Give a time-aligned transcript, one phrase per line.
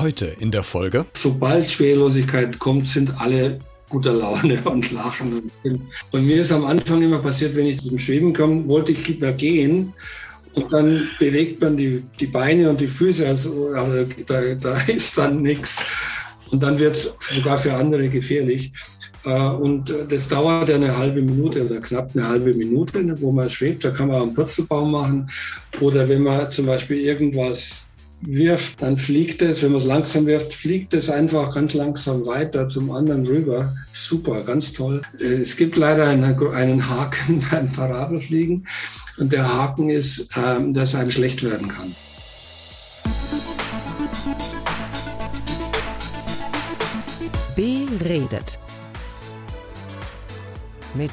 [0.00, 1.04] Heute in der Folge.
[1.14, 3.60] Sobald Schwerelosigkeit kommt, sind alle
[3.90, 5.50] guter Laune und lachen.
[6.12, 9.30] Und mir ist am Anfang immer passiert, wenn ich zum Schweben komme, wollte ich lieber
[9.32, 9.92] gehen.
[10.54, 15.18] Und dann bewegt man die, die Beine und die Füße, also, also da, da ist
[15.18, 15.84] dann nichts.
[16.50, 18.72] Und dann wird es sogar für andere gefährlich.
[19.24, 23.84] Äh, und das dauert eine halbe Minute oder knapp eine halbe Minute, wo man schwebt.
[23.84, 25.30] Da kann man einen Purzelbaum machen.
[25.80, 27.90] Oder wenn man zum Beispiel irgendwas
[28.22, 32.68] wirft, dann fliegt es, wenn man es langsam wirft, fliegt es einfach ganz langsam weiter
[32.68, 33.74] zum anderen rüber.
[33.92, 35.02] Super, ganz toll.
[35.18, 38.66] Äh, es gibt leider einen, einen Haken beim Parabelfliegen
[39.18, 41.94] und der Haken ist, ähm, dass einem schlecht werden kann.
[47.56, 48.58] Beredet
[50.94, 51.10] mit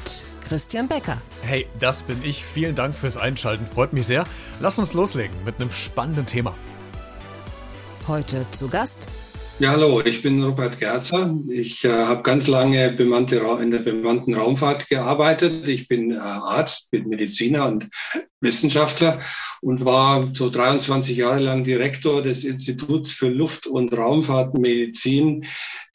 [0.48, 1.20] Christian Becker.
[1.42, 2.44] Hey, das bin ich.
[2.44, 3.66] Vielen Dank fürs Einschalten.
[3.66, 4.24] Freut mich sehr.
[4.60, 6.56] Lass uns loslegen mit einem spannenden Thema.
[8.06, 9.08] Heute zu Gast.
[9.60, 11.36] Ja, hallo, ich bin Robert Gerzer.
[11.48, 15.68] Ich äh, habe ganz lange bemannte, in der bemannten Raumfahrt gearbeitet.
[15.68, 17.88] Ich bin äh, Arzt, bin Mediziner und
[18.40, 19.20] Wissenschaftler
[19.60, 25.44] und war so 23 Jahre lang Direktor des Instituts für Luft- und Raumfahrtmedizin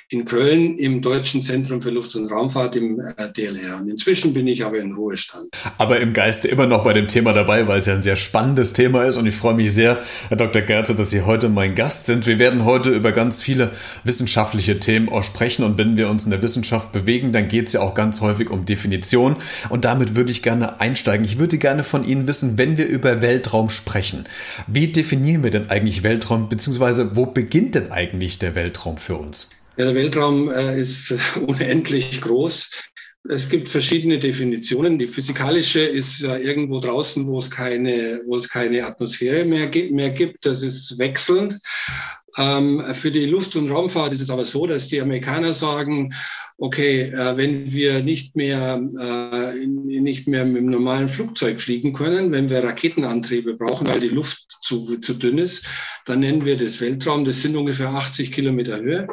[0.09, 3.77] in Köln im Deutschen Zentrum für Luft- und Raumfahrt im äh, DLR.
[3.77, 5.49] Und inzwischen bin ich aber in Ruhestand.
[5.77, 8.73] Aber im Geiste immer noch bei dem Thema dabei, weil es ja ein sehr spannendes
[8.73, 9.17] Thema ist.
[9.17, 10.61] Und ich freue mich sehr, Herr Dr.
[10.61, 12.27] Gerze, dass Sie heute mein Gast sind.
[12.27, 13.71] Wir werden heute über ganz viele
[14.03, 15.63] wissenschaftliche Themen auch sprechen.
[15.63, 18.49] Und wenn wir uns in der Wissenschaft bewegen, dann geht es ja auch ganz häufig
[18.49, 19.37] um Definition.
[19.69, 21.25] Und damit würde ich gerne einsteigen.
[21.25, 24.25] Ich würde gerne von Ihnen wissen, wenn wir über Weltraum sprechen,
[24.67, 29.49] wie definieren wir denn eigentlich Weltraum, beziehungsweise wo beginnt denn eigentlich der Weltraum für uns?
[29.75, 31.15] Ja, der Weltraum äh, ist
[31.47, 32.69] unendlich groß.
[33.29, 34.99] Es gibt verschiedene Definitionen.
[34.99, 40.09] Die physikalische ist äh, irgendwo draußen, wo es keine, wo es keine Atmosphäre mehr, mehr
[40.09, 40.45] gibt.
[40.45, 41.57] Das ist wechselnd.
[42.37, 46.13] Ähm, für die Luft- und Raumfahrt ist es aber so, dass die Amerikaner sagen,
[46.57, 52.31] okay, äh, wenn wir nicht mehr, äh, nicht mehr mit dem normalen Flugzeug fliegen können,
[52.31, 55.65] wenn wir Raketenantriebe brauchen, weil die Luft zu, zu dünn ist,
[56.05, 57.25] dann nennen wir das Weltraum.
[57.25, 59.07] Das sind ungefähr 80 Kilometer Höhe.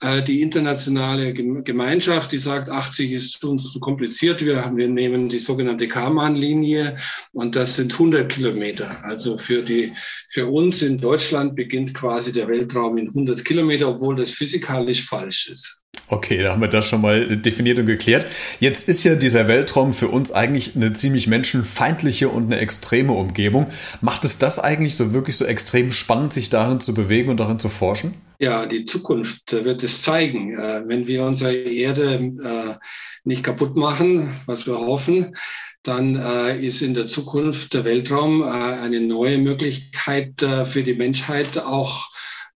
[0.00, 4.44] Äh, die internationale Gemeinschaft, die sagt, 80 ist uns zu kompliziert.
[4.44, 6.96] Wir, wir nehmen die sogenannte Karman-Linie
[7.32, 8.96] und das sind 100 Kilometer.
[9.04, 9.92] Also für, die,
[10.30, 15.48] für uns in Deutschland beginnt quasi der Weltraum in 100 Kilometer, obwohl das physikalisch falsch
[15.48, 15.84] ist.
[16.10, 18.26] Okay, da haben wir das schon mal definiert und geklärt.
[18.60, 23.66] Jetzt ist ja dieser Weltraum für uns eigentlich eine ziemlich menschenfeindliche und eine extreme Umgebung.
[24.00, 27.58] Macht es das eigentlich so wirklich so extrem spannend, sich darin zu bewegen und darin
[27.58, 28.14] zu forschen?
[28.38, 30.56] Ja, die Zukunft wird es zeigen.
[30.58, 32.74] Äh, wenn wir unsere Erde äh,
[33.24, 35.36] nicht kaputt machen, was wir hoffen,
[35.82, 40.34] dann äh, ist in der Zukunft der Weltraum eine neue Möglichkeit
[40.64, 42.08] für die Menschheit auch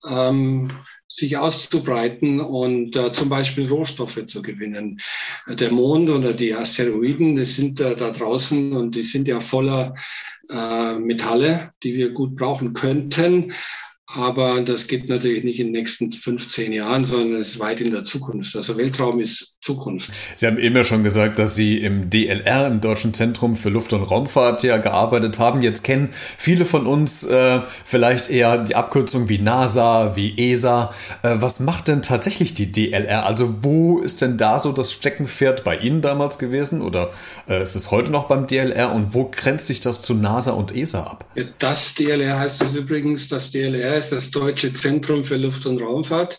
[0.09, 0.71] ähm,
[1.09, 5.01] sich auszubreiten und äh, zum Beispiel Rohstoffe zu gewinnen.
[5.49, 9.95] Der Mond oder die Asteroiden, die sind äh, da draußen und die sind ja voller
[10.51, 13.53] äh, Metalle, die wir gut brauchen könnten.
[14.15, 17.93] Aber das geht natürlich nicht in den nächsten 15 Jahren, sondern es ist weit in
[17.93, 18.57] der Zukunft.
[18.57, 20.11] Also Weltraum ist Zukunft.
[20.35, 23.93] Sie haben eben ja schon gesagt, dass Sie im DLR, im Deutschen Zentrum für Luft-
[23.93, 25.61] und Raumfahrt, ja gearbeitet haben.
[25.61, 30.95] Jetzt kennen viele von uns äh, vielleicht eher die Abkürzung wie NASA, wie ESA.
[31.23, 33.27] Äh, was macht denn tatsächlich die DLR?
[33.27, 36.81] Also wo ist denn da so das Steckenpferd bei Ihnen damals gewesen?
[36.81, 37.11] Oder
[37.47, 38.91] äh, ist es heute noch beim DLR?
[38.91, 41.27] Und wo grenzt sich das zu NASA und ESA ab?
[41.59, 46.39] Das DLR heißt es übrigens, das DLR ist das Deutsche Zentrum für Luft- und Raumfahrt.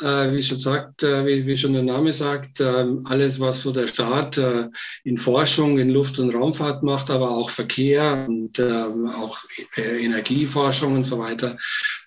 [0.00, 3.88] Äh, wie schon sagt, äh, wie, schon der Name sagt, äh, alles, was so der
[3.88, 4.68] Staat äh,
[5.02, 9.38] in Forschung, in Luft- und Raumfahrt macht, aber auch Verkehr und ähm, auch
[9.76, 11.56] Energieforschung und so weiter,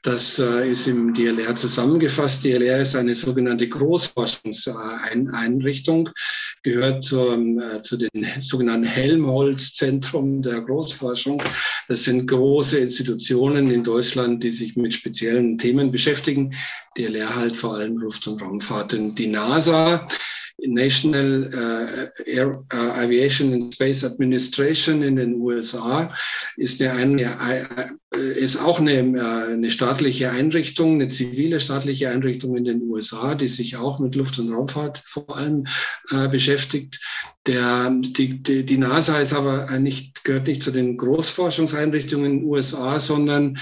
[0.03, 2.43] das äh, ist im DLR zusammengefasst.
[2.43, 6.09] DLR ist eine sogenannte Großforschungseinrichtung,
[6.63, 7.37] gehört zur,
[7.83, 11.43] zu den sogenannten Helmholtz-Zentrum der Großforschung.
[11.87, 16.55] Das sind große Institutionen in Deutschland, die sich mit speziellen Themen beschäftigen.
[16.97, 18.95] DLR halt vor allem Luft- und Raumfahrt.
[18.95, 20.07] Und die NASA
[20.63, 21.87] National uh,
[22.29, 26.13] Air, Aviation and Space Administration in den USA
[26.57, 27.35] ist, eine,
[28.11, 33.47] ist auch eine, äh, eine staatliche Einrichtung, eine zivile staatliche Einrichtung in den USA, die
[33.47, 35.65] sich auch mit Luft- und Raumfahrt vor allem
[36.11, 36.99] äh, beschäftigt.
[37.47, 42.47] Der, die, die, die NASA ist aber nicht, gehört nicht zu den Großforschungseinrichtungen in den
[42.47, 43.57] USA, sondern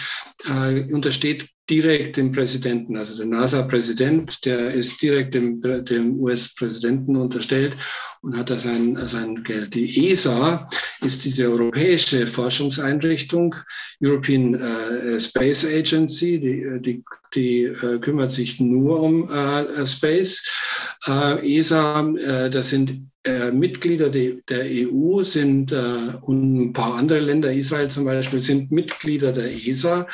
[0.48, 7.74] äh, untersteht direkt dem Präsidenten, also der NASA-Präsident, der ist direkt dem, dem US-Präsidenten unterstellt
[8.21, 9.74] und hat da sein, sein Geld.
[9.75, 10.68] Die ESA
[11.01, 13.56] ist diese europäische Forschungseinrichtung,
[14.04, 20.45] European äh, Space Agency, die, die, die äh, kümmert sich nur um äh, Space.
[21.07, 27.19] Äh, ESA, äh, das sind äh, Mitglieder de, der EU, sind und ein paar andere
[27.19, 30.07] Länder, Israel zum Beispiel, sind Mitglieder der ESA,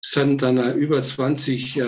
[0.00, 1.80] sind dann über 20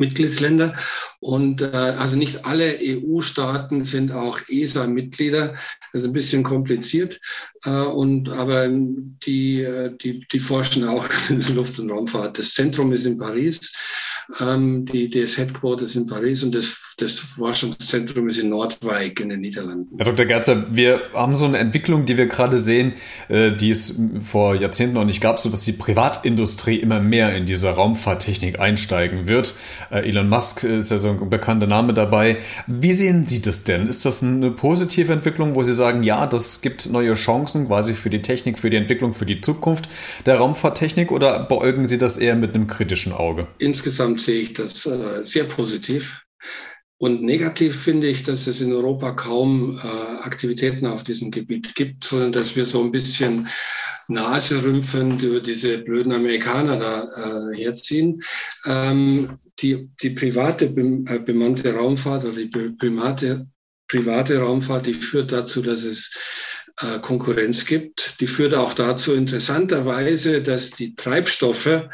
[0.00, 0.74] Mitgliedsländer.
[1.20, 5.54] Und äh, also nicht alle EU-Staaten sind auch ESA-Mitglieder.
[5.92, 7.20] Das ist ein bisschen kompliziert.
[7.64, 12.38] Äh, und, aber die, äh, die, die forschen auch in Luft- und Raumfahrt.
[12.38, 13.72] Das Zentrum ist in Paris.
[14.40, 19.30] Ähm, die, das Headquarter ist in Paris und das, das Forschungszentrum ist in Nordwijk in
[19.30, 19.96] den Niederlanden.
[19.96, 20.26] Herr Dr.
[20.26, 22.92] Gerzer, wir haben so eine Entwicklung, die wir gerade sehen,
[23.28, 27.46] äh, die es vor Jahrzehnten noch nicht gab, so dass die Privatindustrie immer mehr in
[27.46, 29.54] diese Raumfahrttechnik einsteigen wird.
[29.90, 32.38] Äh, Elon Musk ist ja so ein bekannter Name dabei.
[32.66, 33.86] Wie sehen Sie das denn?
[33.86, 38.10] Ist das eine positive Entwicklung, wo Sie sagen, ja, das gibt neue Chancen quasi für
[38.10, 39.88] die Technik, für die Entwicklung, für die Zukunft
[40.26, 43.46] der Raumfahrttechnik oder beäugen Sie das eher mit einem kritischen Auge?
[43.58, 46.22] Insgesamt sehe ich das äh, sehr positiv.
[46.98, 52.04] Und negativ finde ich, dass es in Europa kaum äh, Aktivitäten auf diesem Gebiet gibt,
[52.04, 53.48] sondern dass wir so ein bisschen
[54.08, 58.22] Nase rümpfend über diese blöden Amerikaner da äh, herziehen.
[58.66, 62.46] Ähm, die, die private äh, bemannte Raumfahrt oder die
[62.78, 63.46] private,
[63.88, 66.12] private Raumfahrt, die führt dazu, dass es
[66.82, 68.20] äh, Konkurrenz gibt.
[68.20, 71.88] Die führt auch dazu interessanterweise, dass die Treibstoffe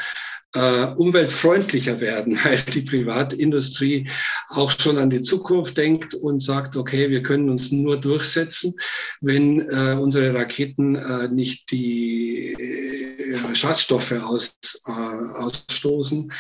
[0.57, 4.09] äh, umweltfreundlicher werden, weil die Privatindustrie
[4.49, 8.75] auch schon an die Zukunft denkt und sagt, okay, wir können uns nur durchsetzen,
[9.21, 14.57] wenn äh, unsere Raketen äh, nicht die äh, Schadstoffe aus,
[14.87, 16.33] äh, ausstoßen.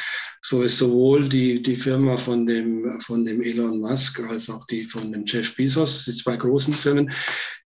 [0.42, 4.84] So ist sowohl die, die Firma von dem, von dem Elon Musk als auch die
[4.84, 7.10] von dem Jeff Bezos, die zwei großen Firmen,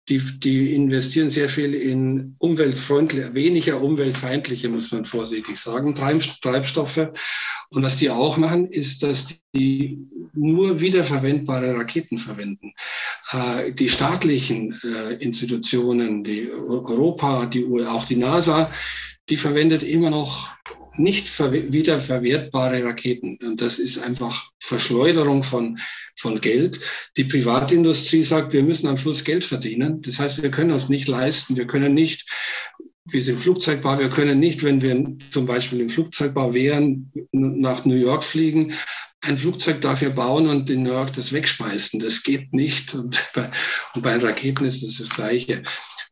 [0.10, 7.12] die, die investieren sehr viel in umweltfreundliche, weniger umweltfeindliche, muss man vorsichtig sagen, Treibstoffe.
[7.72, 10.00] Und was die auch machen, ist, dass die
[10.34, 12.74] nur wiederverwendbare Raketen verwenden.
[13.32, 18.72] Äh, die staatlichen äh, Institutionen, die Europa, die, auch die NASA,
[19.30, 20.57] die verwendet immer noch
[21.00, 23.38] nicht wiederverwertbare Raketen.
[23.44, 25.80] Und das ist einfach Verschleuderung von,
[26.16, 26.80] von Geld.
[27.18, 30.02] Die Privatindustrie sagt, wir müssen am Schluss Geld verdienen.
[30.02, 32.26] Das heißt, wir können uns nicht leisten, wir können nicht
[33.10, 37.96] wir sind Flugzeugbau, wir können nicht, wenn wir zum Beispiel im Flugzeugbau wären, nach New
[37.96, 38.74] York fliegen.
[39.22, 42.00] Ein Flugzeug darf ja bauen und in New York das wegschmeißen.
[42.00, 42.94] Das geht nicht.
[42.94, 43.50] Und bei,
[43.94, 45.64] und bei Raketen ist es das Gleiche.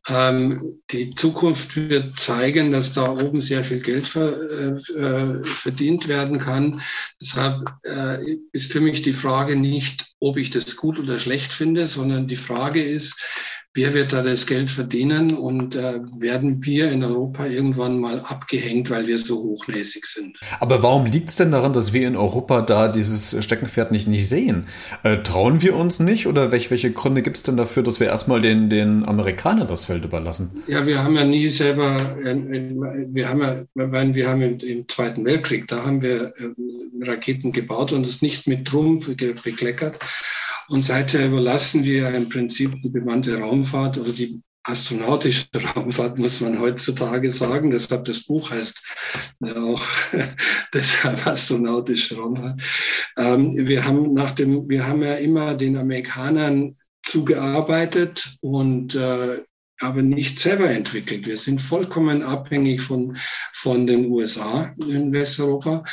[0.08, 6.38] Ähm, die Zukunft wird zeigen, dass da oben sehr viel Geld ver, äh, verdient werden
[6.38, 6.80] kann.
[7.20, 8.18] Deshalb äh,
[8.52, 12.36] ist für mich die Frage nicht, ob ich das gut oder schlecht finde, sondern die
[12.36, 13.20] Frage ist,
[13.76, 18.90] wer wird da das Geld verdienen und äh, werden wir in Europa irgendwann mal abgehängt,
[18.90, 20.38] weil wir so hochnäsig sind.
[20.60, 24.28] Aber warum liegt es denn daran, dass wir in Europa da dieses Steckenpferd nicht, nicht
[24.28, 24.66] sehen?
[25.02, 28.08] Äh, trauen wir uns nicht oder welche, welche Gründe gibt es denn dafür, dass wir
[28.08, 30.62] erstmal den, den Amerikanern das Feld überlassen?
[30.66, 35.24] Ja, wir haben ja nie selber, äh, wir haben ja, wir haben im, im Zweiten
[35.24, 39.98] Weltkrieg, da haben wir äh, Raketen gebaut und es nicht mit Trumpf bekleckert.
[40.68, 45.46] Und seither überlassen wir im Prinzip die bemannte Raumfahrt oder die astronautische
[45.76, 47.70] Raumfahrt, muss man heutzutage sagen.
[47.70, 48.96] Deshalb das Buch heißt
[49.44, 49.82] ja auch
[50.74, 52.60] deshalb astronautische Raumfahrt.
[53.16, 59.38] Ähm, wir haben nach dem, wir haben ja immer den Amerikanern zugearbeitet und äh,
[59.80, 61.26] aber nicht selber entwickelt.
[61.26, 63.16] Wir sind vollkommen abhängig von,
[63.52, 65.84] von den USA in Westeuropa.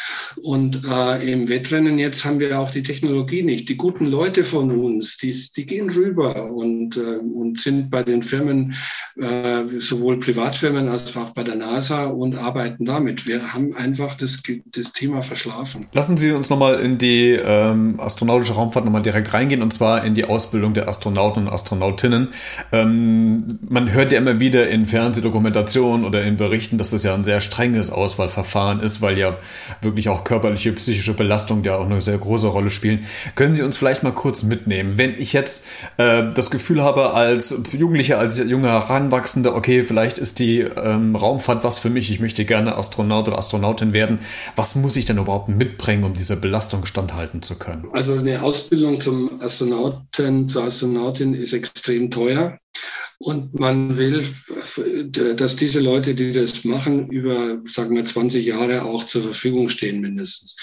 [0.42, 3.68] Und äh, im Wettrennen jetzt haben wir auch die Technologie nicht.
[3.68, 8.24] Die guten Leute von uns, die, die gehen rüber und, äh, und sind bei den
[8.24, 8.74] Firmen,
[9.18, 13.28] äh, sowohl Privatfirmen als auch bei der NASA und arbeiten damit.
[13.28, 15.88] Wir haben einfach das, das Thema verschlafen.
[15.92, 20.16] Lassen Sie uns nochmal in die ähm, astronautische Raumfahrt nochmal direkt reingehen, und zwar in
[20.16, 22.30] die Ausbildung der Astronauten und Astronautinnen.
[22.72, 27.24] Ähm, man hört ja immer wieder in Fernsehdokumentationen oder in Berichten, dass das ja ein
[27.24, 29.38] sehr strenges Auswahlverfahren ist, weil ja
[29.82, 33.06] wirklich auch körperliche, psychische Belastung ja auch eine sehr große Rolle spielen.
[33.34, 35.65] Können Sie uns vielleicht mal kurz mitnehmen, wenn ich jetzt
[35.98, 41.63] äh, das Gefühl habe, als Jugendlicher, als junger Heranwachsender, okay, vielleicht ist die ähm, Raumfahrt
[41.63, 44.20] was für mich, ich möchte gerne Astronaut oder Astronautin werden,
[44.56, 47.88] was muss ich denn überhaupt mitbringen, um dieser Belastung standhalten zu können?
[47.92, 52.60] Also eine Ausbildung zum Astronauten, zur Astronautin ist extrem teuer.
[53.24, 54.22] Und man will,
[55.38, 60.01] dass diese Leute, die das machen, über, sagen wir, 20 Jahre auch zur Verfügung stehen
[60.01, 60.58] mindestens.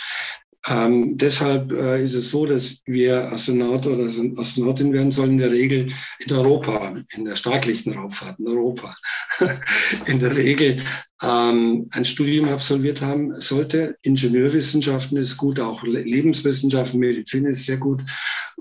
[0.68, 4.04] Ähm, deshalb äh, ist es so, dass wir Astronaut oder
[4.36, 8.94] Astronautin werden sollen in der Regel in Europa, in der staatlichen Raumfahrt in Europa,
[10.04, 10.82] in der Regel
[11.22, 13.96] ähm, ein Studium absolviert haben sollte.
[14.02, 18.02] Ingenieurwissenschaften ist gut, auch Lebenswissenschaften, Medizin ist sehr gut.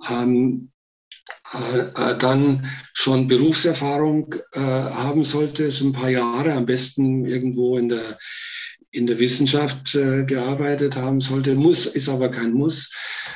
[0.09, 0.71] Ähm,
[1.53, 7.77] äh, äh, dann schon Berufserfahrung äh, haben sollte, so ein paar Jahre, am besten irgendwo
[7.77, 8.17] in der
[8.91, 11.53] in der Wissenschaft äh, gearbeitet haben sollte.
[11.53, 12.91] Muss, ist aber kein Muss.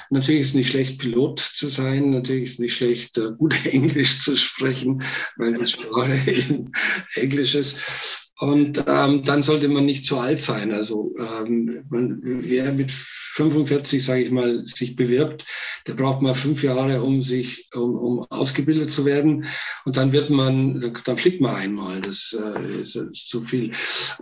[0.09, 2.09] Natürlich ist es nicht schlecht, Pilot zu sein.
[2.09, 5.03] Natürlich ist es nicht schlecht, äh, gut Englisch zu sprechen,
[5.37, 6.71] weil die Sprache eben
[7.15, 8.22] Englisch ist.
[8.43, 10.73] Und ähm, dann sollte man nicht zu alt sein.
[10.73, 15.45] Also ähm, man, wer mit 45, sage ich mal, sich bewirbt,
[15.87, 19.45] der braucht mal fünf Jahre, um sich, um, um ausgebildet zu werden.
[19.85, 22.01] Und dann wird man, dann fliegt man einmal.
[22.01, 23.71] Das äh, ist, zu viel.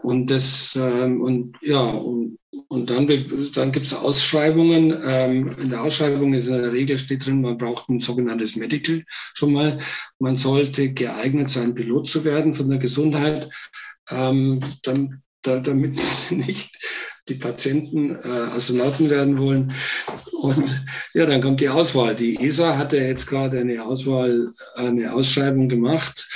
[0.03, 2.37] Und das ähm, und ja und
[2.67, 3.07] und dann,
[3.53, 4.97] dann gibt es Ausschreibungen.
[5.05, 9.03] Ähm, in der Ausschreibung ist in der Regel steht drin, man braucht ein sogenanntes Medical
[9.33, 9.77] schon mal.
[10.19, 13.49] Man sollte geeignet sein, Pilot zu werden von der Gesundheit
[14.09, 15.97] ähm, dann, da, damit
[16.29, 16.77] nicht
[17.29, 19.73] die Patienten äh, Astronauten werden wollen.
[20.41, 22.15] Und ja, dann kommt die Auswahl.
[22.15, 26.27] Die ESA hatte jetzt gerade eine Auswahl, eine Ausschreibung gemacht.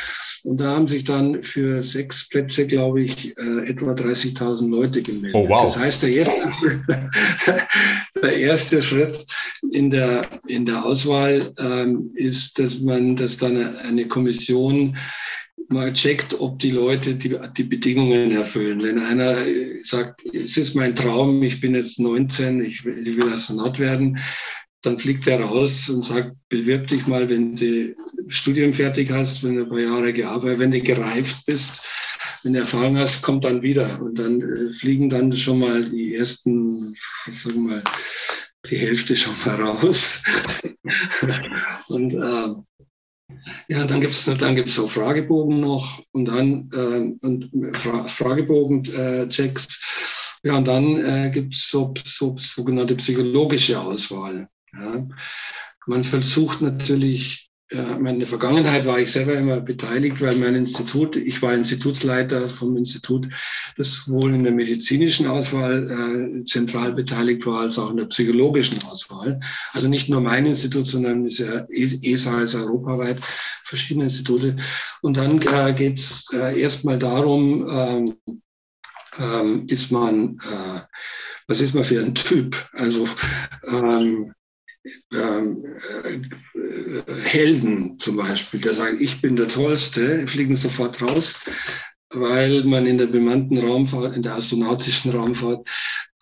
[0.45, 5.33] Und da haben sich dann für sechs Plätze, glaube ich, äh, etwa 30.000 Leute gemeldet.
[5.33, 5.63] Oh, wow.
[5.63, 6.87] Das heißt, der erste,
[8.21, 9.25] der erste Schritt
[9.71, 14.95] in der, in der Auswahl ähm, ist, dass man, dass dann eine Kommission
[15.67, 18.83] mal checkt, ob die Leute die, die Bedingungen erfüllen.
[18.83, 19.35] Wenn einer
[19.81, 24.19] sagt, es ist mein Traum, ich bin jetzt 19, ich will, ich will Astronaut werden,
[24.85, 27.95] dann fliegt er raus und sagt, bewirb dich mal, wenn du
[28.29, 31.81] Studium fertig hast, wenn du ein paar Jahre gearbeitet, wenn du gereift bist,
[32.43, 34.01] wenn du Erfahrung hast, kommt dann wieder.
[34.01, 36.93] Und dann äh, fliegen dann schon mal die ersten,
[37.29, 37.83] sagen wir mal,
[38.67, 40.21] die Hälfte schon mal raus.
[41.89, 42.53] und äh,
[43.69, 49.65] ja, dann gibt es dann gibt's so Fragebogen noch und dann äh, und Fra Fragebogen-Checks.
[50.43, 54.47] Äh, ja, und dann äh, gibt es so, so, sogenannte psychologische Auswahl.
[54.79, 55.07] Ja.
[55.87, 61.41] Man versucht natürlich ja, meine Vergangenheit war ich selber immer beteiligt, weil mein Institut, ich
[61.41, 63.27] war Institutsleiter vom Institut,
[63.75, 68.83] das sowohl in der medizinischen Auswahl äh, zentral beteiligt war, als auch in der psychologischen
[68.83, 69.39] Auswahl.
[69.73, 73.19] Also nicht nur mein Institut, sondern ist ja, ESA ist europaweit
[73.63, 74.55] verschiedene Institute.
[75.01, 78.13] Und dann äh, geht es äh, erstmal darum, ähm,
[79.17, 80.81] ähm, ist man, äh,
[81.47, 82.55] was ist man für ein Typ?
[82.73, 83.07] Also
[83.71, 84.44] ähm, äh,
[87.23, 91.45] Helden zum Beispiel, der sagen, ich bin der Tollste, fliegen sofort raus,
[92.13, 95.67] weil man in der bemannten Raumfahrt, in der astronautischen Raumfahrt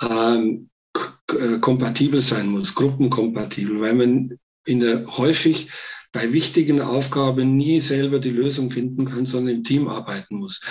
[0.10, 5.70] ähm, äh, kompatibel sein muss, gruppenkompatibel, weil man in der häufig
[6.13, 10.62] bei wichtigen Aufgaben nie selber die Lösung finden kann, sondern im Team arbeiten muss.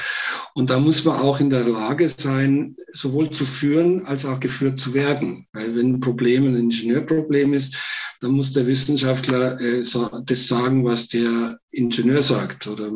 [0.55, 4.79] Und da muss man auch in der Lage sein, sowohl zu führen als auch geführt
[4.79, 5.47] zu werden.
[5.53, 7.77] Weil wenn ein Problem ein Ingenieurproblem ist,
[8.23, 9.83] dann muss der Wissenschaftler äh,
[10.27, 12.89] das sagen, was der Ingenieur sagt oder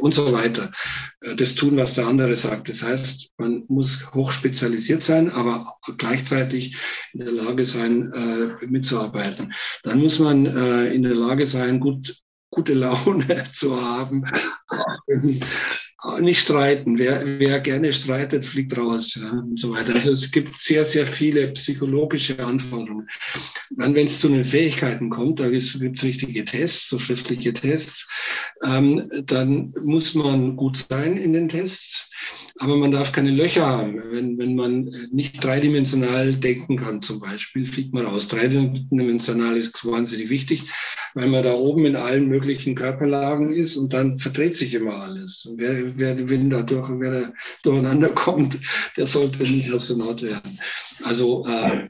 [0.00, 0.70] und so weiter.
[1.20, 2.68] Äh, das tun, was der andere sagt.
[2.68, 6.76] Das heißt, man muss hochspezialisiert sein, aber gleichzeitig
[7.12, 9.52] in der Lage sein, äh, mitzuarbeiten.
[9.84, 12.14] Dann muss man in der Lage sein, gut
[12.50, 14.24] gute Laune zu haben,
[16.20, 16.98] nicht streiten.
[16.98, 19.94] Wer, wer gerne streitet, fliegt raus ja, und so weiter.
[19.94, 23.08] Also es gibt sehr, sehr viele psychologische Anforderungen.
[23.70, 28.06] Dann, wenn es zu den Fähigkeiten kommt, da gibt es richtige Tests, so schriftliche Tests,
[28.64, 32.10] ähm, dann muss man gut sein in den Tests,
[32.58, 34.00] aber man darf keine Löcher haben.
[34.10, 38.28] Wenn, wenn man nicht dreidimensional denken kann, zum Beispiel, fliegt man raus.
[38.28, 40.64] Dreidimensional ist wahnsinnig wichtig,
[41.14, 45.52] weil man da oben in allen möglichen Körperlagen ist und dann verdreht sich immer alles.
[45.56, 47.32] Wer, wer, wenn da durch, wer da
[47.64, 48.58] durcheinander kommt,
[48.96, 50.58] der sollte nicht Astronaut werden.
[51.02, 51.88] Also äh,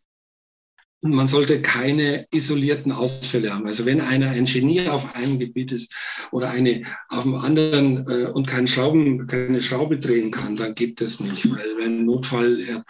[1.13, 3.67] man sollte keine isolierten Ausfälle haben.
[3.67, 5.95] Also wenn einer ein Genie auf einem Gebiet ist
[6.31, 11.01] oder eine auf dem anderen äh, und keine Schrauben, keine Schraube drehen kann, dann geht
[11.01, 12.85] das nicht, weil wenn Notfall,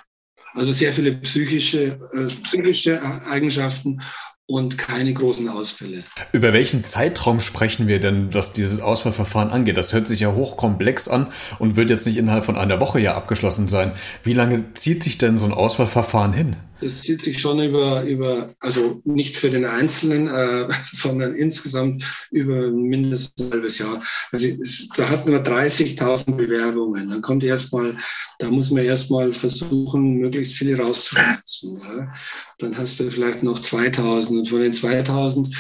[0.53, 4.01] also sehr viele psychische, äh, psychische Eigenschaften
[4.47, 6.05] und keine großen Ausfälle.
[6.33, 9.77] Über welchen Zeitraum sprechen wir denn, was dieses Auswahlverfahren angeht?
[9.77, 11.29] Das hört sich ja hochkomplex an
[11.59, 13.93] und wird jetzt nicht innerhalb von einer Woche ja abgeschlossen sein.
[14.23, 16.57] Wie lange zieht sich denn so ein Auswahlverfahren hin?
[16.81, 22.71] Das zieht sich schon über, über also nicht für den Einzelnen, äh, sondern insgesamt über
[22.71, 24.03] mindestens ein halbes Jahr.
[24.33, 24.49] Also,
[24.97, 27.09] da hatten wir 30.000 Bewerbungen.
[27.09, 27.97] Dann kommt erstmal,
[28.39, 31.81] da muss man erstmal versuchen, möglichst viele rauszuschätzen.
[31.81, 32.13] Ja.
[32.59, 35.55] Dann hast du vielleicht noch 2.000 und von den 2.000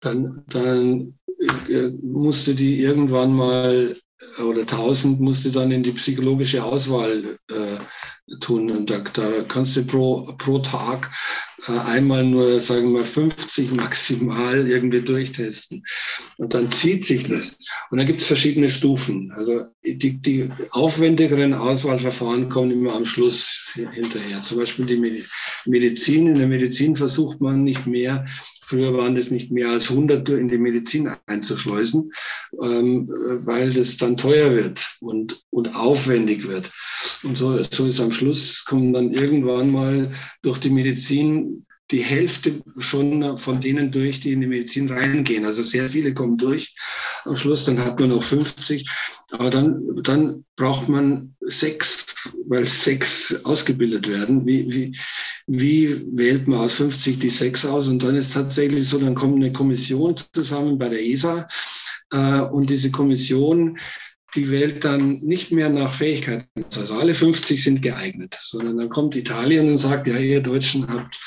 [0.00, 1.12] dann, dann
[1.68, 3.94] äh, musste die irgendwann mal
[4.38, 7.78] oder 1000 musste dann in die psychologische Auswahl äh,
[8.38, 8.70] tun.
[8.70, 11.10] Und da, da kannst du pro, pro Tag
[11.66, 15.84] einmal nur, sagen wir, 50 maximal irgendwie durchtesten.
[16.38, 17.58] Und dann zieht sich das.
[17.90, 19.32] Und dann gibt es verschiedene Stufen.
[19.36, 24.42] Also die, die aufwendigeren Auswahlverfahren kommen immer am Schluss hinterher.
[24.42, 25.24] Zum Beispiel die
[25.66, 26.28] Medizin.
[26.28, 28.24] In der Medizin versucht man nicht mehr
[28.70, 32.12] Früher waren es nicht mehr als 100 in die Medizin einzuschleusen,
[32.62, 33.04] ähm,
[33.44, 36.70] weil das dann teuer wird und, und aufwendig wird.
[37.24, 40.12] Und so, so ist am Schluss, kommen dann irgendwann mal
[40.42, 41.49] durch die Medizin
[41.90, 45.44] die Hälfte schon von denen durch, die in die Medizin reingehen.
[45.44, 46.74] Also sehr viele kommen durch.
[47.24, 48.88] Am Schluss dann hat man noch 50.
[49.32, 54.46] Aber dann, dann braucht man sechs, weil sechs ausgebildet werden.
[54.46, 54.98] Wie, wie,
[55.46, 57.88] wie wählt man aus 50 die sechs aus?
[57.88, 61.46] Und dann ist tatsächlich so, dann kommt eine Kommission zusammen bei der ESA.
[62.12, 63.78] Äh, und diese Kommission,
[64.34, 66.46] die wählt dann nicht mehr nach Fähigkeiten.
[66.76, 71.18] Also alle 50 sind geeignet, sondern dann kommt Italien und sagt, ja, ihr Deutschen habt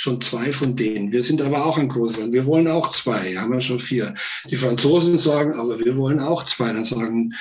[0.00, 1.12] schon zwei von denen.
[1.12, 2.32] Wir sind aber auch ein Großland.
[2.32, 3.36] Wir wollen auch zwei.
[3.36, 4.14] Haben wir schon vier.
[4.48, 6.72] Die Franzosen sagen, aber wir wollen auch zwei.
[6.72, 7.34] Dann sagen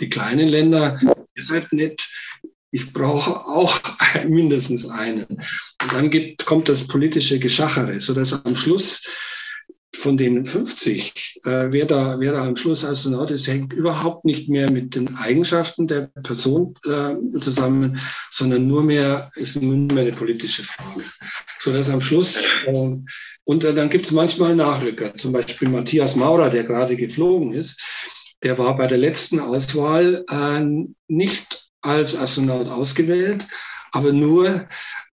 [0.00, 2.02] die kleinen Länder, ihr seid nett.
[2.72, 3.80] Ich brauche auch
[4.28, 5.22] mindestens einen.
[5.24, 9.06] Und dann gibt, kommt das politische Geschachere, sodass am Schluss
[9.94, 14.48] von den 50, äh, wer, da, wer da am Schluss Astronaut ist, hängt überhaupt nicht
[14.48, 20.12] mehr mit den Eigenschaften der Person äh, zusammen, sondern nur mehr, ist nur mehr eine
[20.12, 21.02] politische Frage.
[21.58, 22.96] So dass am Schluss, äh,
[23.44, 27.82] und dann gibt es manchmal Nachrücker, zum Beispiel Matthias Maurer, der gerade geflogen ist,
[28.42, 33.46] der war bei der letzten Auswahl äh, nicht als Astronaut ausgewählt,
[33.92, 34.68] aber nur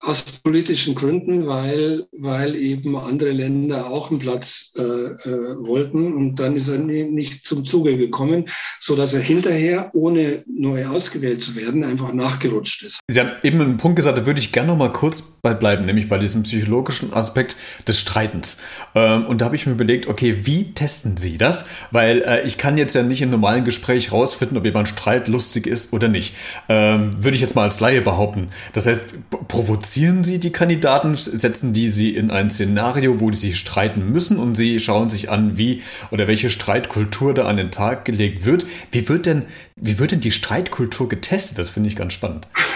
[0.06, 6.36] aus politischen Gründen, weil, weil eben andere Länder auch einen Platz äh, äh, wollten und
[6.36, 8.46] dann ist er nicht zum Zuge gekommen,
[8.80, 13.00] so dass er hinterher, ohne neu ausgewählt zu werden, einfach nachgerutscht ist.
[13.08, 15.86] Sie haben eben einen Punkt gesagt, da würde ich gerne noch mal kurz bei bleiben,
[15.86, 17.56] nämlich bei diesem psychologischen Aspekt
[17.88, 18.60] des Streitens.
[18.94, 21.68] Ähm, und da habe ich mir überlegt, okay, wie testen Sie das?
[21.90, 25.66] Weil äh, ich kann jetzt ja nicht im normalen Gespräch rausfinden, ob jemand Streit lustig
[25.66, 26.36] ist oder nicht.
[26.70, 28.50] Ähm, würde ich jetzt mal als Laie behaupten.
[28.74, 29.16] Das heißt,
[29.48, 34.12] provozieren Platzieren Sie die Kandidaten, setzen die sie in ein Szenario, wo die sich streiten
[34.12, 38.44] müssen und Sie schauen sich an, wie oder welche Streitkultur da an den Tag gelegt
[38.44, 38.66] wird.
[38.92, 39.46] Wie wird denn,
[39.78, 41.60] wie wird denn die Streitkultur getestet?
[41.60, 42.46] Das finde ich ganz spannend.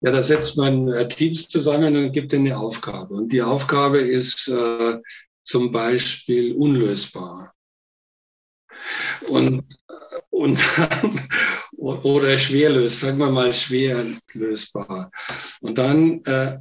[0.00, 3.14] ja, da setzt man äh, Teams zusammen und gibt ihnen eine Aufgabe.
[3.14, 4.96] Und die Aufgabe ist äh,
[5.44, 7.54] zum Beispiel unlösbar.
[9.28, 9.62] Und,
[10.30, 10.58] und,
[11.76, 15.10] oder schwer löst, sagen wir mal schwer lösbar.
[15.60, 16.56] Und dann äh,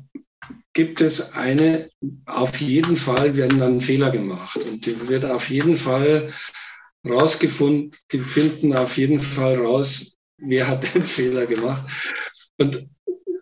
[0.74, 1.90] gibt es eine,
[2.26, 6.32] auf jeden Fall werden dann Fehler gemacht und die wird auf jeden Fall
[7.08, 11.90] rausgefunden, die finden auf jeden Fall raus, wer hat den Fehler gemacht.
[12.58, 12.90] Und,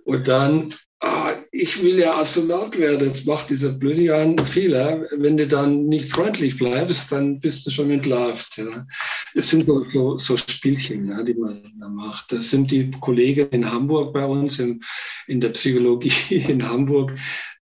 [0.06, 5.06] und dann ah, ich will ja Astronaut werden, jetzt macht dieser blöde Jan einen Fehler.
[5.18, 8.58] Wenn du dann nicht freundlich bleibst, dann bist du schon entlarvt.
[8.58, 8.86] Ja.
[9.36, 12.32] Das sind so, so, so Spielchen, ja, die man da macht.
[12.32, 14.82] Das sind die Kollegen in Hamburg bei uns, in,
[15.28, 17.16] in der Psychologie in Hamburg,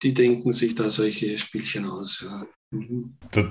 [0.03, 2.25] die denken sich da solche Spielchen aus.
[2.25, 2.47] Ja.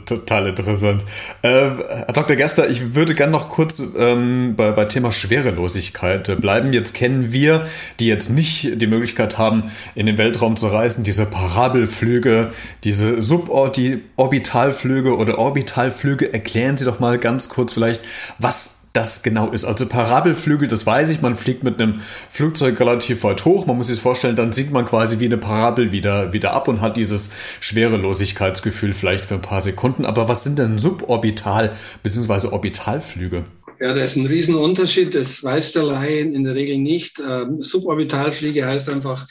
[0.05, 1.05] Total interessant.
[1.43, 2.35] Äh, Herr Dr.
[2.35, 6.73] Gester, ich würde gerne noch kurz ähm, bei, bei Thema Schwerelosigkeit äh, bleiben.
[6.73, 7.67] Jetzt kennen wir,
[7.99, 12.51] die jetzt nicht die Möglichkeit haben, in den Weltraum zu reisen, diese Parabelflüge,
[12.83, 16.33] diese Suborbitalflüge oder Orbitalflüge.
[16.33, 18.01] Erklären Sie doch mal ganz kurz vielleicht,
[18.39, 19.65] was das genau ist.
[19.65, 23.87] Also Parabelflügel, das weiß ich, man fliegt mit einem Flugzeug relativ weit hoch, man muss
[23.87, 27.31] sich vorstellen, dann sinkt man quasi wie eine Parabel wieder, wieder ab und hat dieses
[27.59, 30.05] Schwerelosigkeitsgefühl vielleicht für ein paar Sekunden.
[30.05, 31.71] Aber was sind denn Suborbital-
[32.03, 32.47] bzw.
[32.47, 33.45] Orbitalflüge?
[33.79, 37.19] Ja, das ist ein Riesenunterschied, das weiß der Laie in der Regel nicht.
[37.19, 39.25] Ähm, Suborbitalfliege heißt einfach,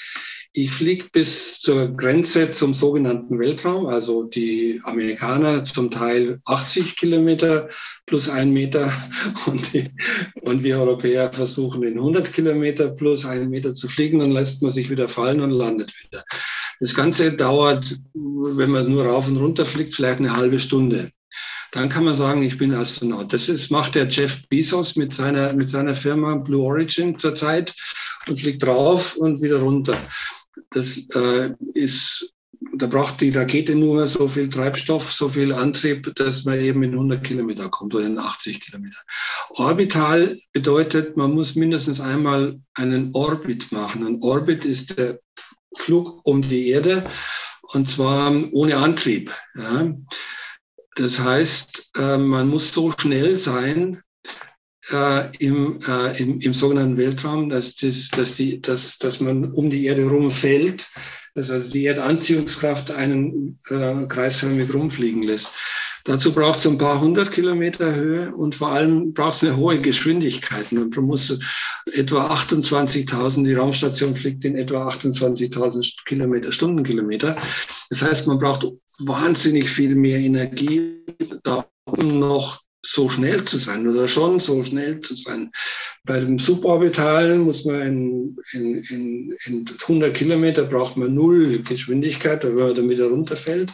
[0.52, 7.68] ich fliege bis zur Grenze zum sogenannten Weltraum, also die Amerikaner zum Teil 80 Kilometer
[8.06, 8.92] plus ein Meter
[9.46, 9.84] und, die,
[10.42, 14.72] und wir Europäer versuchen in 100 Kilometer plus einen Meter zu fliegen, dann lässt man
[14.72, 16.24] sich wieder fallen und landet wieder.
[16.80, 21.10] Das Ganze dauert, wenn man nur rauf und runter fliegt, vielleicht eine halbe Stunde
[21.72, 23.32] dann kann man sagen, ich bin Astronaut.
[23.32, 27.72] Das ist, macht der Jeff Bezos mit seiner, mit seiner Firma Blue Origin zurzeit
[28.28, 29.96] und fliegt drauf und wieder runter.
[30.70, 32.34] Das äh, ist
[32.76, 36.92] da braucht die Rakete nur so viel Treibstoff, so viel Antrieb, dass man eben in
[36.92, 38.98] 100 Kilometer kommt oder in 80 Kilometer.
[39.50, 44.06] Orbital bedeutet, man muss mindestens einmal einen Orbit machen.
[44.06, 45.18] Ein Orbit ist der
[45.76, 47.02] Flug um die Erde
[47.72, 49.32] und zwar ohne Antrieb.
[49.54, 49.94] Ja.
[50.96, 54.02] Das heißt, äh, man muss so schnell sein,
[54.92, 59.70] äh, im, äh, im, im sogenannten Weltraum, dass, das, dass, die, dass, dass man um
[59.70, 60.90] die Erde rumfällt,
[61.34, 65.52] dass also die Erdanziehungskraft einen äh, kreisförmig rumfliegen lässt.
[66.04, 69.78] Dazu braucht es ein paar hundert Kilometer Höhe und vor allem braucht es eine hohe
[69.80, 70.72] Geschwindigkeit.
[70.72, 71.38] Man muss
[71.92, 77.36] etwa 28.000, die Raumstation fliegt in etwa 28.000 Kilometer, Stundenkilometer.
[77.90, 78.66] Das heißt, man braucht
[79.00, 81.04] wahnsinnig viel mehr Energie,
[81.42, 85.50] da um noch so schnell zu sein oder schon so schnell zu sein.
[86.04, 92.44] Bei dem Suborbitalen muss man in, in, in, in 100 Kilometer braucht man null Geschwindigkeit,
[92.44, 93.72] wenn man dann wieder runterfällt.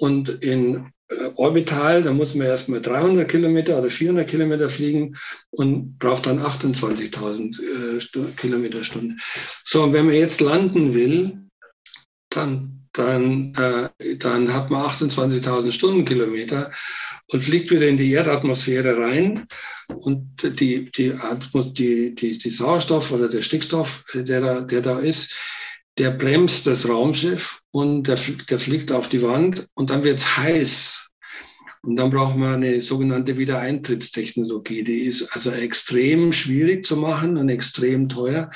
[0.00, 5.16] Und in äh, Orbital, da muss man erstmal 300 Kilometer oder 400 Kilometer fliegen
[5.50, 9.16] und braucht dann 28.000 äh, Kilometer Stunde.
[9.64, 11.38] So, und wenn man jetzt landen will,
[12.30, 16.70] dann, dann, äh, dann hat man 28.000 Stundenkilometer
[17.30, 19.46] und fliegt wieder in die Erdatmosphäre rein.
[19.88, 25.34] Und die, die, die, die, die Sauerstoff oder der Stickstoff, der da, der da ist,
[25.98, 31.08] der bremst das Raumschiff und der, der fliegt auf die Wand und dann wird's heiß.
[31.82, 34.82] Und dann braucht man eine sogenannte Wiedereintrittstechnologie.
[34.82, 38.50] Die ist also extrem schwierig zu machen und extrem teuer.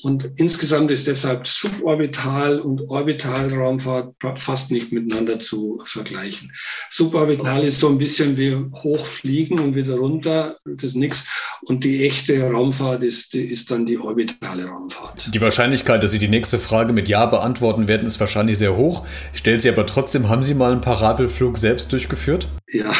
[0.00, 6.50] Und insgesamt ist deshalb Suborbital- und Orbitalraumfahrt fast nicht miteinander zu vergleichen.
[6.88, 11.26] Suborbital ist so ein bisschen wie hochfliegen und wieder runter, das ist nichts.
[11.66, 15.28] Und die echte Raumfahrt ist, ist dann die orbitale Raumfahrt.
[15.32, 19.06] Die Wahrscheinlichkeit, dass Sie die nächste Frage mit Ja beantworten werden, ist wahrscheinlich sehr hoch.
[19.34, 22.48] Stellt Sie aber trotzdem, haben Sie mal einen Parabelflug selbst durchgeführt?
[22.72, 22.90] Ja,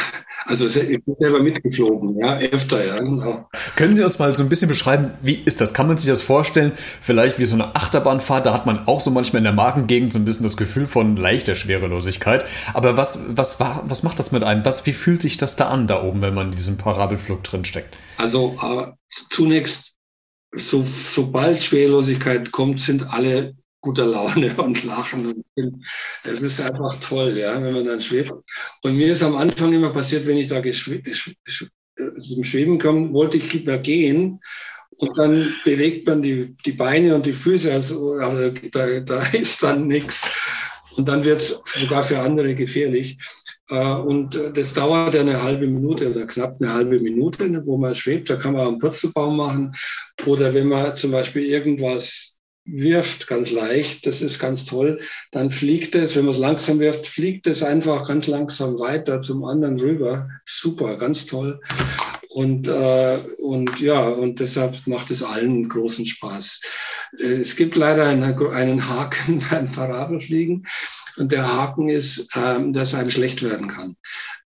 [0.53, 3.49] also ich bin selber mitgeflogen, ja, öfter, ja, genau.
[3.75, 5.73] Können Sie uns mal so ein bisschen beschreiben, wie ist das?
[5.73, 6.73] Kann man sich das vorstellen?
[7.01, 10.19] Vielleicht wie so eine Achterbahnfahrt, da hat man auch so manchmal in der Markengegend so
[10.19, 12.45] ein bisschen das Gefühl von leichter Schwerelosigkeit.
[12.75, 14.63] Aber was, was, was macht das mit einem?
[14.67, 17.97] Was, wie fühlt sich das da an, da oben, wenn man in diesem Parabelflug drinsteckt?
[18.19, 18.93] Also äh,
[19.31, 19.97] zunächst,
[20.55, 25.45] so, sobald Schwerelosigkeit kommt, sind alle guter Laune und lachen.
[26.25, 28.33] Das ist einfach toll, ja, wenn man dann schwebt.
[28.83, 33.65] Und mir ist am Anfang immer passiert, wenn ich da zum Schweben komme, wollte ich
[33.67, 34.41] mal gehen.
[34.97, 39.89] Und dann bewegt man die, die Beine und die Füße, also da, da ist dann
[39.89, 40.31] nichts.
[40.97, 43.19] Und dann wird es sogar für andere gefährlich.
[43.71, 48.31] Äh, und das dauert eine halbe Minute oder knapp eine halbe Minute, wo man schwebt.
[48.31, 49.75] Da kann man einen Purzelbaum machen.
[50.27, 52.32] Oder wenn man zum Beispiel irgendwas
[52.65, 55.01] wirft, ganz leicht, das ist ganz toll,
[55.33, 59.45] dann fliegt es, wenn man es langsam wirft, fliegt es einfach ganz langsam weiter zum
[59.45, 60.29] anderen rüber.
[60.45, 61.61] Super, ganz toll.
[62.31, 66.63] Und, äh, und ja, und deshalb macht es allen großen Spaß.
[67.19, 70.67] Äh, es gibt leider einen, einen Haken beim Parabelfliegen.
[71.19, 73.97] Und der Haken ist, ähm, dass einem schlecht werden kann.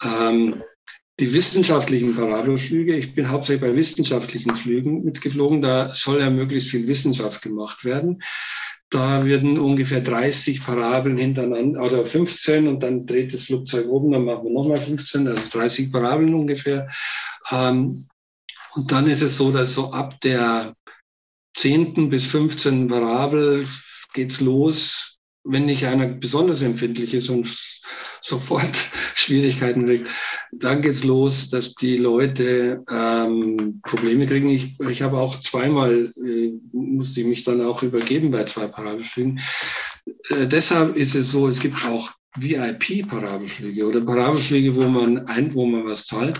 [0.04, 0.62] Ähm,
[1.19, 6.88] die wissenschaftlichen Parabelflüge, ich bin hauptsächlich bei wissenschaftlichen Flügen mitgeflogen, da soll ja möglichst viel
[6.88, 8.21] Wissenschaft gemacht werden.
[8.89, 14.26] Da werden ungefähr 30 Parabeln hintereinander oder 15 und dann dreht das Flugzeug oben, dann
[14.26, 16.89] machen wir nochmal 15, also 30 Parabeln ungefähr.
[17.52, 18.08] Ähm,
[18.74, 20.74] und dann ist es so, dass so ab der
[21.56, 22.10] 10.
[22.10, 22.88] bis 15.
[22.88, 23.65] Parabel
[24.13, 25.11] geht's los,
[25.43, 27.49] wenn nicht einer besonders empfindlich ist und
[28.21, 28.71] sofort
[29.15, 30.10] Schwierigkeiten kriegt,
[30.51, 34.49] dann geht's los, dass die Leute ähm, Probleme kriegen.
[34.49, 39.39] Ich, ich habe auch zweimal, äh, musste ich mich dann auch übergeben bei zwei Parabelflügen.
[40.30, 45.65] Äh, deshalb ist es so, es gibt auch VIP-Parabelflüge oder Parabelflüge, wo man ein, wo
[45.65, 46.39] man was zahlt.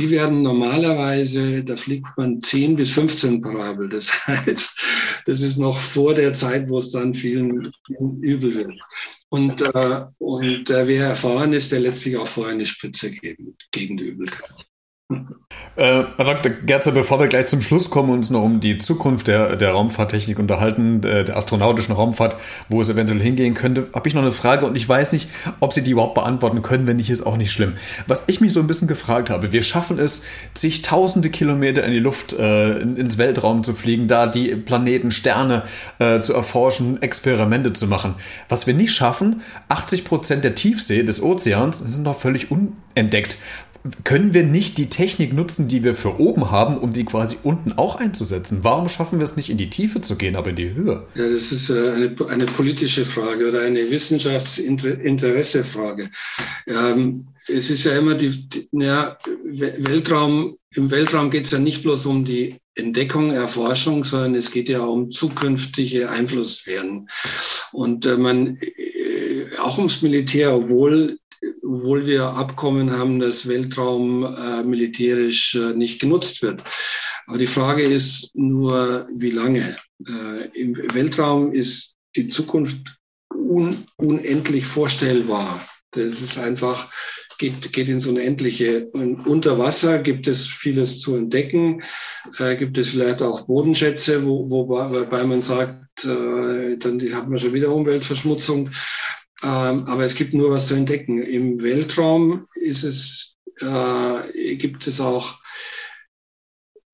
[0.00, 3.90] Die werden normalerweise, da fliegt man 10 bis 15 Parabel.
[3.90, 4.80] Das heißt,
[5.26, 7.70] das ist noch vor der Zeit, wo es dann vielen,
[8.22, 8.72] übel wird.
[9.28, 13.54] Und, äh, und äh, wer erfahren ist, der lässt sich auch vorher eine Spritze geben
[13.72, 14.69] gegen die Übelkeit.
[15.76, 16.52] Äh, Dr.
[16.64, 19.70] Gerzer, bevor wir gleich zum Schluss kommen und uns noch um die Zukunft der, der
[19.70, 22.36] Raumfahrttechnik unterhalten, äh, der astronautischen Raumfahrt,
[22.68, 25.72] wo es eventuell hingehen könnte, habe ich noch eine Frage und ich weiß nicht, ob
[25.72, 26.86] Sie die überhaupt beantworten können.
[26.86, 27.76] Wenn nicht, ist auch nicht schlimm.
[28.06, 30.22] Was ich mich so ein bisschen gefragt habe, wir schaffen es,
[30.54, 35.62] zigtausende Kilometer in die Luft, äh, ins Weltraum zu fliegen, da die Planeten, Sterne
[35.98, 38.14] äh, zu erforschen, Experimente zu machen.
[38.48, 43.38] Was wir nicht schaffen, 80 Prozent der Tiefsee des Ozeans sind noch völlig unentdeckt.
[44.04, 47.72] Können wir nicht die Technik nutzen, die wir für oben haben, um die quasi unten
[47.72, 48.58] auch einzusetzen?
[48.62, 51.06] Warum schaffen wir es nicht in die Tiefe zu gehen, aber in die Höhe?
[51.14, 56.10] Ja, das ist äh, eine, eine politische Frage oder eine Wissenschaftsinteressefrage.
[56.66, 59.16] Ähm, es ist ja immer die, die ja,
[59.78, 64.68] Weltraum, im Weltraum geht es ja nicht bloß um die Entdeckung, Erforschung, sondern es geht
[64.68, 67.08] ja um zukünftige Einflusssphären.
[67.72, 71.18] Und äh, man, äh, auch ums Militär, obwohl
[71.62, 76.62] obwohl wir Abkommen haben, dass Weltraum äh, militärisch äh, nicht genutzt wird.
[77.26, 79.76] Aber die Frage ist nur, wie lange.
[80.06, 82.98] Äh, Im Weltraum ist die Zukunft
[83.32, 85.64] un unendlich vorstellbar.
[85.92, 86.90] Das ist einfach,
[87.38, 88.86] geht, geht ins Unendliche.
[88.92, 91.82] Und unter Wasser gibt es vieles zu entdecken,
[92.38, 97.54] äh, gibt es vielleicht auch Bodenschätze, wo, wobei man sagt, äh, dann hat man schon
[97.54, 98.70] wieder Umweltverschmutzung.
[99.42, 101.18] Ähm, aber es gibt nur was zu entdecken.
[101.18, 105.40] Im Weltraum ist es, äh, gibt es auch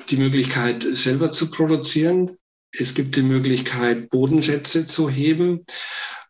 [0.09, 2.39] die Möglichkeit, selber zu produzieren.
[2.73, 5.65] Es gibt die Möglichkeit, Bodenschätze zu heben.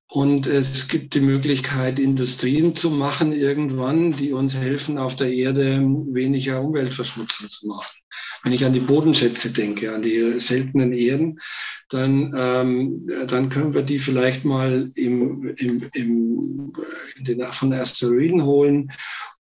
[0.09, 5.81] Und es gibt die Möglichkeit, Industrien zu machen irgendwann, die uns helfen, auf der Erde
[5.81, 7.97] weniger Umweltverschmutzung zu machen.
[8.43, 11.41] Wenn ich an die Bodenschätze denke, an die seltenen Erden,
[11.89, 16.73] dann, ähm, dann können wir die vielleicht mal im, im, im,
[17.21, 18.93] den, von Asteroiden holen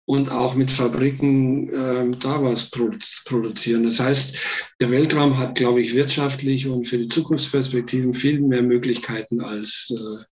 [0.06, 3.84] und auch mit Fabriken ähm, da was produzieren.
[3.84, 4.36] Das heißt,
[4.80, 10.24] der Weltraum hat, glaube ich, wirtschaftlich und für die Zukunftsperspektiven viel mehr Möglichkeiten als äh,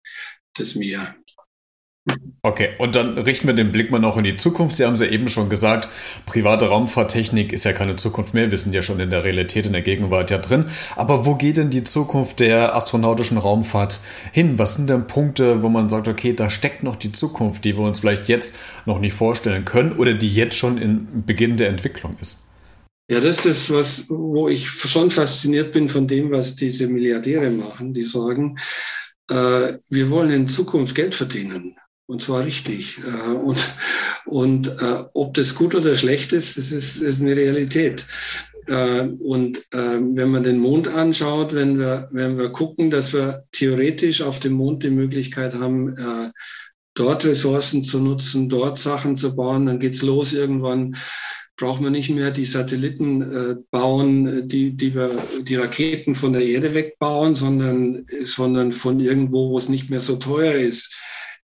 [0.55, 1.15] das Meer.
[2.41, 4.75] Okay, und dann richten wir den Blick mal noch in die Zukunft.
[4.75, 5.87] Sie haben es ja eben schon gesagt,
[6.25, 8.51] private Raumfahrttechnik ist ja keine Zukunft mehr.
[8.51, 10.65] Wir sind ja schon in der Realität, in der Gegenwart ja drin.
[10.97, 14.01] Aber wo geht denn die Zukunft der astronautischen Raumfahrt
[14.33, 14.59] hin?
[14.59, 17.85] Was sind denn Punkte, wo man sagt, okay, da steckt noch die Zukunft, die wir
[17.85, 22.17] uns vielleicht jetzt noch nicht vorstellen können oder die jetzt schon in Beginn der Entwicklung
[22.19, 22.47] ist?
[23.09, 27.49] Ja, das ist das, was, wo ich schon fasziniert bin von dem, was diese Milliardäre
[27.51, 27.93] machen.
[27.93, 28.57] Die sagen,
[29.29, 31.77] äh, wir wollen in Zukunft Geld verdienen.
[32.05, 32.99] Und zwar richtig.
[32.99, 33.75] Äh, und
[34.25, 38.05] und äh, ob das gut oder schlecht ist, das ist, ist eine Realität.
[38.67, 44.21] Äh, und wenn man den Mond anschaut, wenn wir, wenn wir gucken, dass wir theoretisch
[44.21, 45.95] auf dem Mond die Möglichkeit haben,
[46.93, 50.95] dort Ressourcen zu nutzen, dort Sachen zu bauen, dann geht's los irgendwann
[51.55, 55.11] braucht man nicht mehr die Satelliten bauen, die, die wir
[55.41, 60.15] die Raketen von der Erde wegbauen, sondern, sondern von irgendwo, wo es nicht mehr so
[60.15, 60.95] teuer ist,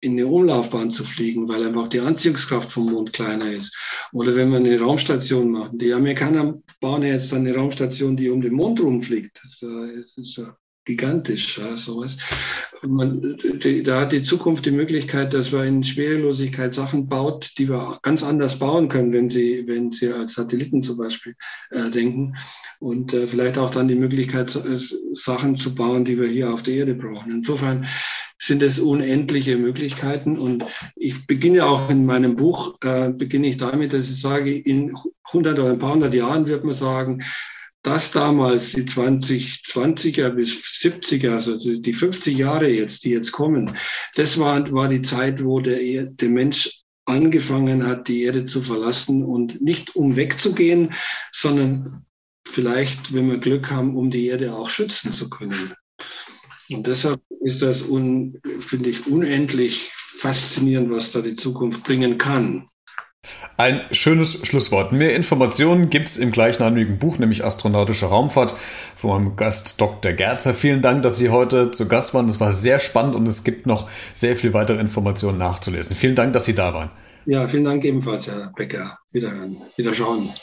[0.01, 3.75] in eine Umlaufbahn zu fliegen, weil einfach die Anziehungskraft vom Mond kleiner ist.
[4.13, 5.79] Oder wenn wir eine Raumstation machen.
[5.79, 9.39] Die Amerikaner bauen ja jetzt dann eine Raumstation, die um den Mond rumfliegt.
[9.43, 9.63] Das
[10.17, 10.55] ist ja
[10.87, 12.17] gigantisch, ja, sowas.
[12.81, 17.67] Man, die, da hat die Zukunft die Möglichkeit, dass man in Schwerelosigkeit Sachen baut, die
[17.69, 21.35] wir ganz anders bauen können, wenn sie, wenn sie als Satelliten zum Beispiel
[21.71, 22.35] äh, denken.
[22.79, 24.79] Und äh, vielleicht auch dann die Möglichkeit, äh,
[25.13, 27.31] Sachen zu bauen, die wir hier auf der Erde brauchen.
[27.31, 27.85] Insofern
[28.37, 30.37] sind es unendliche Möglichkeiten.
[30.37, 34.95] Und ich beginne auch in meinem Buch, äh, beginne ich damit, dass ich sage, in
[35.23, 37.23] 100 oder ein paar hundert Jahren wird man sagen,
[37.83, 43.71] das damals, die 2020er bis 70er, also die 50 Jahre jetzt, die jetzt kommen,
[44.15, 49.23] das war, war die Zeit, wo der, der Mensch angefangen hat, die Erde zu verlassen
[49.23, 50.93] und nicht um wegzugehen,
[51.31, 52.05] sondern
[52.45, 55.73] vielleicht, wenn wir Glück haben, um die Erde auch schützen zu können.
[56.69, 62.67] Und deshalb ist das, finde ich, unendlich faszinierend, was da die Zukunft bringen kann.
[63.57, 64.91] Ein schönes Schlusswort.
[64.91, 68.55] Mehr Informationen gibt es im gleichnamigen Buch, nämlich Astronautische Raumfahrt,
[68.95, 70.13] von meinem Gast Dr.
[70.13, 70.53] Gerzer.
[70.53, 72.27] Vielen Dank, dass Sie heute zu Gast waren.
[72.27, 75.95] Das war sehr spannend und es gibt noch sehr viel weitere Informationen nachzulesen.
[75.95, 76.89] Vielen Dank, dass Sie da waren.
[77.25, 78.97] Ja, vielen Dank ebenfalls, Herr Becker.
[79.11, 80.33] Wiederhören, wiederschauen.